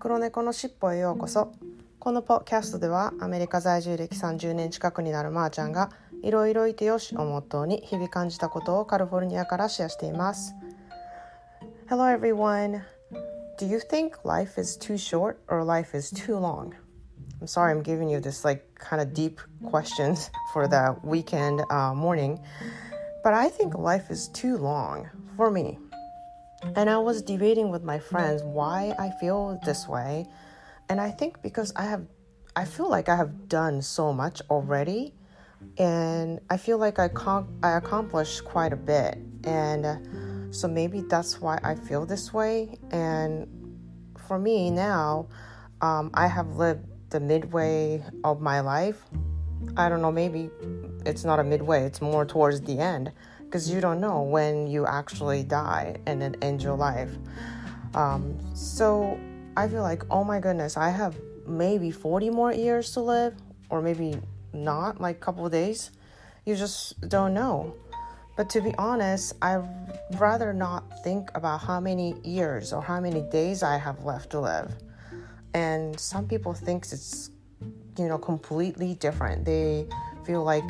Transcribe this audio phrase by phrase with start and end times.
[0.00, 1.52] 黒猫のしっぽへようこそ
[1.98, 5.90] このポッキャストではアメリカ在住歴30年近くになるまーちゃんが
[6.22, 10.54] いろいろいてよしをモットーに日々感じたことをカリフォルニアからシェアしています
[11.90, 12.80] Hello everyone
[13.58, 16.72] Do you think life is too short or life is too long?
[17.42, 19.38] I'm sorry I'm giving you this like kind of deep
[19.70, 22.40] questions for the weekend uh, morning
[23.22, 25.78] but I think life is too long for me
[26.76, 30.26] And I was debating with my friends why I feel this way.
[30.88, 32.06] And I think because I have,
[32.54, 35.14] I feel like I have done so much already.
[35.78, 39.18] And I feel like I, com- I accomplished quite a bit.
[39.44, 39.96] And uh,
[40.50, 42.78] so maybe that's why I feel this way.
[42.90, 43.48] And
[44.26, 45.28] for me now,
[45.80, 49.02] um, I have lived the midway of my life.
[49.76, 50.50] I don't know, maybe
[51.04, 53.12] it's not a midway, it's more towards the end
[53.50, 57.10] because you don't know when you actually die and then end your life.
[57.96, 59.18] Um, so
[59.56, 61.16] I feel like, oh my goodness, I have
[61.48, 63.34] maybe 40 more years to live,
[63.68, 64.16] or maybe
[64.52, 65.90] not, like a couple of days.
[66.46, 67.74] You just don't know.
[68.36, 69.68] But to be honest, I'd
[70.12, 74.40] rather not think about how many years or how many days I have left to
[74.40, 74.72] live.
[75.54, 77.30] And some people think it's,
[77.98, 79.44] you know, completely different.
[79.44, 79.88] They
[80.24, 80.64] feel like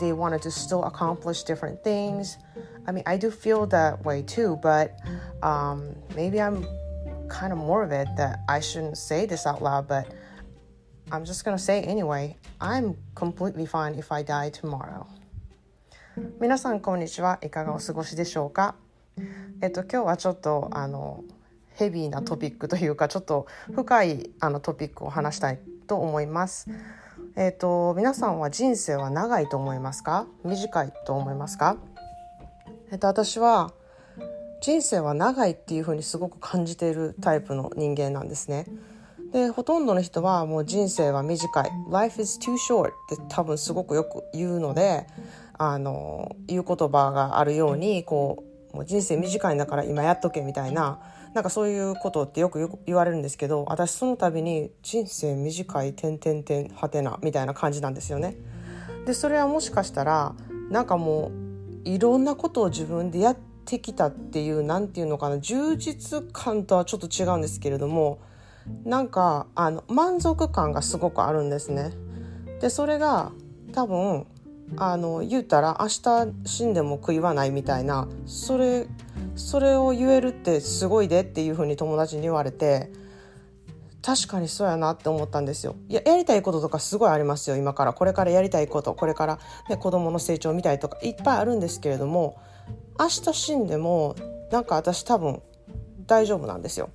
[0.00, 2.38] they wanted to still accomplish different things.
[2.86, 4.98] I mean, I do feel that way too, but
[5.42, 6.66] um, maybe I'm
[7.28, 10.06] kind of more of it that I shouldn't say this out loud, but
[11.10, 12.36] I'm just gonna say anyway.
[12.60, 15.06] I'm completely fine if I die tomorrow.
[16.40, 18.76] 皆さんこんにちはいかがお過ごしでしょうか
[19.60, 21.24] えっと今日はちょっとあの
[21.74, 26.68] ヘビーなトピックというかちょっと深いあのトピックを話したいと思います。
[27.36, 30.26] えっ、ー、と皆さんは人生は長いと思いますか？
[30.44, 31.76] 短いと思いますか？
[32.92, 33.72] えっ、ー、と私は
[34.60, 38.66] 人生は長いっていうふうにすごく感じているタイプの人間なんですね。
[39.32, 45.08] でほとんどの人はもう人生は短い「Life is too short」って多分すごくよく言うので
[45.58, 51.00] あの言う言葉があるようにこうもう人生短いんだから今やっとけみたいな
[51.34, 58.36] なんかそういうことってよく言われるんですけど私その度に人生短い点点点はてなみたいな感じなんですよね。
[59.04, 60.34] でそれはもしかしたら
[60.70, 61.32] なんかも
[61.84, 68.20] ういろんなことを自分でやってきたっていう何て言うのかな充実感とはちょっと違うんですけれども
[68.84, 71.90] なんかあの満足感がすごくあるんですね。
[72.60, 73.32] でそれが
[73.72, 74.26] 多分
[74.76, 78.86] あの言うたら明日死んでも悔いはないみたいなそれ
[79.36, 82.90] それを言えるってすごいでっていうふうに友達に言われて
[84.02, 85.76] 確かにそうやなって思ったんですよ。
[85.88, 89.38] ややりたいこととかすごいありますよ今からこれからやりたいことこれから、
[89.70, 92.38] ね、子供の成長を見たいとかいっぱいあるんですけれども
[92.98, 94.14] 明日死んでも
[94.50, 95.40] なんか私多分
[96.06, 96.90] 大丈夫なんですよ。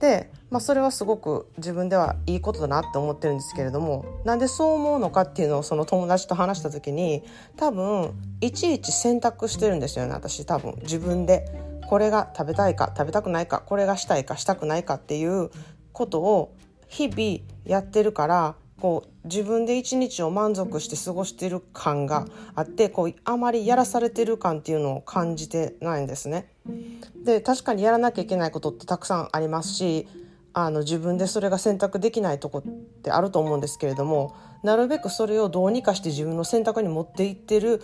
[0.00, 7.22] でまあ、それはすごく自分ではいいことだなって思ってるんですけれどもなんでそう思うのかっていうのをその友達と話した時に
[7.56, 10.74] 多分いちいち選択してるんですよね私多分。
[10.82, 11.44] 自分で
[11.88, 15.50] これが食べたいか食べたくないかこれがしたいかしたくないかっていう
[15.92, 16.56] ことを
[16.88, 26.48] 日々やってるからこう自分で一日を満足して過ごしてる感があってこうあまりやらされてる感っていうのを感じてないんですね。
[27.24, 30.08] で確かにやらなきゃいけないことってたくさんありますし
[30.52, 37.82] あの自分でそれが選択できないとこってあると思うんですけれどもなるべくそれをどうにかして自分の選択に持っていってる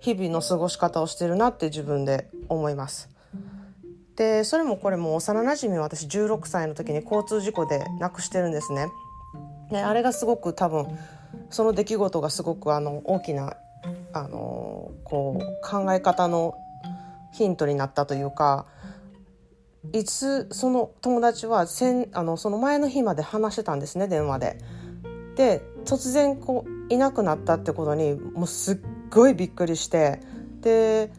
[0.00, 3.08] 日々の過ごし方をしてるなって自分で思います。
[4.16, 8.88] でそれもこれも幼なじみ私16歳の時に交通事故で亡くしてるんですね。
[9.70, 10.86] であれがすごく多分
[11.50, 13.56] その出来事がすごくあの大きな
[14.12, 16.54] あのこう考え方の
[17.32, 18.66] ヒントになったというか
[19.92, 24.58] いつその友達はせあのその前の日まで話してたんですね電話で。
[25.36, 30.20] で突然こういなくなったってことにもうすっごいびっくりして
[30.62, 31.12] で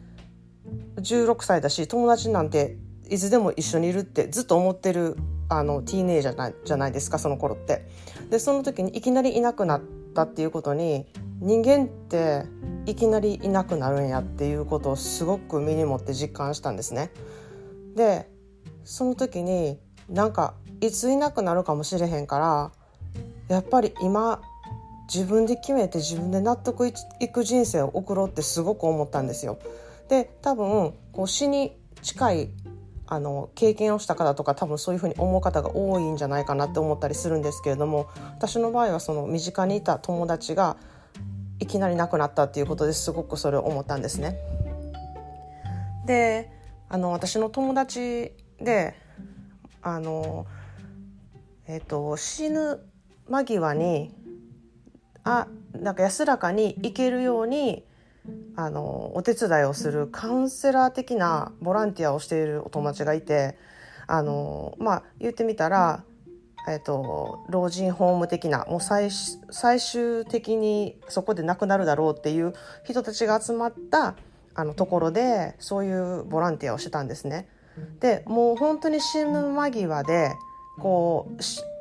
[0.96, 2.76] 16歳だし友達なんて
[3.08, 5.16] いつでも一緒にいるってずっと思ってる
[5.50, 7.86] あのティーネイジャーじゃないですかその頃って。
[8.30, 9.82] でその時にいきなりいなくなっ
[10.14, 11.06] たっていうことに
[11.40, 12.44] 人間って
[12.86, 17.10] いきなりいなくなるんやっていうことをすごく身に持って実感したんですね。
[17.96, 18.30] で
[18.84, 22.72] その時になんかいついなくなるかもしれへんから
[23.48, 24.40] やっぱり今
[25.12, 26.92] 自分で決めて自分で納得い
[27.28, 29.58] く人生を送ろうってすごく思ったんですよ。
[30.08, 32.50] で多分こう死に近い
[33.10, 38.08] あの経験をした方とか多分そういうふうに思う方が多いんじゃないかなって思ったりするんですけれども
[38.38, 40.76] 私の場合はその身近にいた友達が
[41.58, 44.38] いきなり亡くなったっていうことですごくそれを思ったんですね。
[46.06, 46.50] で
[46.88, 48.94] あの私の友達で
[49.82, 50.46] あの
[51.72, 52.80] えーと、死ぬ
[53.28, 54.12] 間際に
[55.22, 57.84] あなんか安らかに行けるように
[58.56, 63.56] あのお手伝いをするカウンセラー的なボランティアをしているお友達がいて
[64.06, 66.04] あのまあ言ってみたら、
[66.68, 69.10] えーと、老人ホーム的なもう最
[69.50, 72.52] 最終的にそこで亡くなるだろうっていう
[72.84, 74.16] 人たちが集まった
[74.54, 77.48] あのところでそういうボランティアをしてたんですね。
[78.00, 80.32] でもう本当に死ぬ間際で
[80.78, 81.28] こ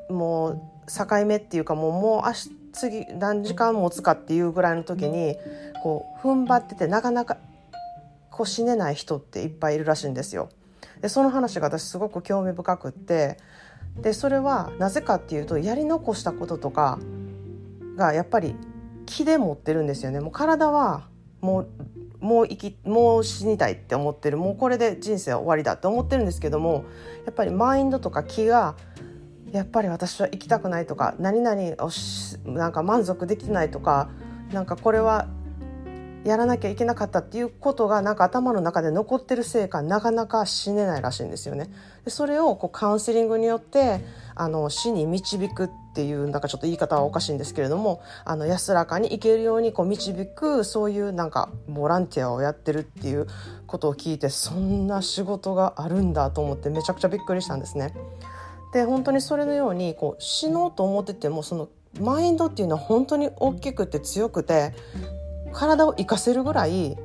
[0.10, 5.36] うもう境目っていうかもうもう明日次何時間持つかっていうぐらいの時に
[5.84, 7.38] こう踏ん張っててなかなか
[8.30, 10.50] こう死ねない人っていっぱいいるらしいんですよ。
[11.02, 13.38] でその話が私すごく興味深くって
[14.02, 17.00] でそれはなぜかっていうとやり残したこととか
[17.96, 18.56] がやっぱり
[19.06, 20.20] 気で持ってるんですよね。
[20.20, 21.08] もう体は
[21.42, 21.70] もう
[22.20, 26.84] もう生きもう死にたいって思ってるもうこれで人生は終わりだって思ってるんですけども
[27.26, 28.76] やっぱりマインドとか気が
[29.52, 31.90] やっぱり私は生きたくないとか何々を
[32.50, 34.10] なんか満足できないとか
[34.52, 35.28] なんかこれは
[36.26, 41.70] やらなきゃいけなかったっていうことがなんか頭の中で残ってるせいかなかなか死ねないらしいんですよね。
[42.04, 44.02] でそれをこうカウンセリングによって
[44.36, 53.28] あの死に導くっていうなんかちょっと言い方はおかしいんですけれどもあの安らかに生けるようにこう導くそういうなんかボランティアをやってるっていう
[53.66, 57.94] ことを聞いてそんな仕事があるんだと思ってめちゃくちゃびっくりしたんですね。
[58.74, 61.70] で本当にそれのようにこう死のうと思っててもその
[62.00, 64.74] マインドっていうのは本当に大きくて強くて
[65.52, 66.98] 体を生かせるぐらい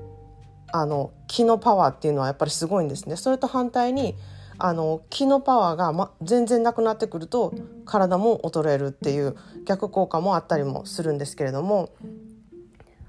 [0.72, 3.16] あの気のパワーっていうのはやっぱりすごいんですね。
[3.16, 4.16] それと反対に
[4.58, 11.90] あの気のパワーが、ま、全然なくなってくると体も衰えるっていう逆効果もあったりもするんですけれども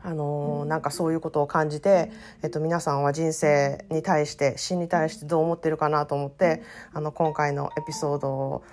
[0.06, 2.12] あのなんかそういうことを感じて、
[2.44, 6.62] えっと、皆さんは人生に対して死に対してどう思ってるかなと思って
[6.94, 8.63] あの今回のエピソード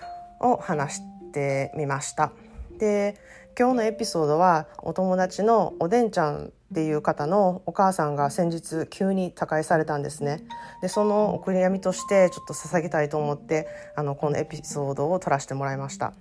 [0.40, 1.02] を話し
[1.32, 2.32] てみました。
[2.78, 3.16] で
[3.58, 10.42] 今日のエピソードはお友達のおでんちゃんっていう方のお母さんが先日急に他界されたんですね。
[10.82, 16.12] でそのお悔やみとしてちょっと捧げたいと思ってあのこのエピソードを撮らせてもらいました。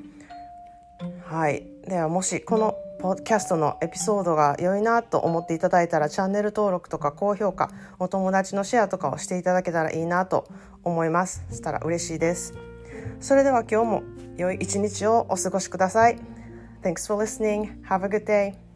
[1.26, 1.68] はい。
[1.86, 10.48] ではもしこのポッドキャストのエピソードが良いなと思っていただいたらチャンネル登録とか高評価お友達のシェアとかをしていただけたらいいなと
[10.84, 12.54] 思いますそしたら嬉しいです
[13.20, 14.04] それでは今日も
[14.38, 16.20] 良い一日をお過ごしください
[16.84, 17.84] Thanks for listening.
[17.88, 18.71] Have a good day.